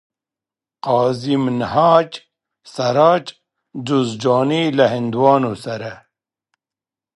قاضي 0.85 1.35
منهاج 1.45 2.11
سراج 2.75 3.25
جوزجاني 3.87 4.63
له 4.77 4.85
هندوانو 4.95 5.53
سره 5.63 5.93